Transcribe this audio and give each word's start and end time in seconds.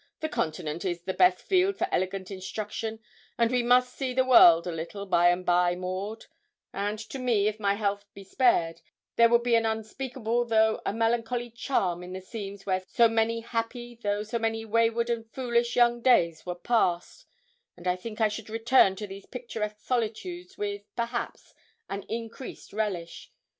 The 0.21 0.29
Continent 0.29 0.83
is 0.83 1.03
the 1.03 1.13
best 1.13 1.43
field 1.43 1.77
for 1.77 1.85
elegant 1.91 2.31
instruction, 2.31 3.01
and 3.37 3.51
we 3.51 3.61
must 3.61 3.93
see 3.95 4.15
the 4.15 4.25
world 4.25 4.65
a 4.65 4.71
little, 4.71 5.05
by 5.05 5.29
and 5.29 5.45
by, 5.45 5.75
Maud; 5.75 6.25
and 6.73 6.97
to 6.97 7.19
me, 7.19 7.47
if 7.47 7.59
my 7.59 7.75
health 7.75 8.05
be 8.15 8.23
spared, 8.23 8.81
there 9.15 9.29
would 9.29 9.43
be 9.43 9.53
an 9.53 9.67
unspeakable 9.67 10.45
though 10.45 10.81
a 10.87 10.91
melancholy 10.91 11.51
charm 11.51 12.01
in 12.01 12.13
the 12.13 12.19
scenes 12.19 12.65
where 12.65 12.81
so 12.87 13.07
many 13.07 13.41
happy, 13.41 13.93
though 14.01 14.23
so 14.23 14.39
many 14.39 14.65
wayward 14.65 15.11
and 15.11 15.29
foolish, 15.31 15.75
young 15.75 16.01
days 16.01 16.47
were 16.47 16.55
passed; 16.55 17.27
and 17.77 17.87
I 17.87 17.95
think 17.95 18.19
I 18.19 18.27
should 18.27 18.49
return 18.49 18.95
to 18.95 19.05
these 19.05 19.27
picturesque 19.27 19.81
solitudes 19.81 20.57
with, 20.57 20.81
perhaps, 20.95 21.53
an 21.91 22.01
increased 22.09 22.73
relish. 22.73 23.31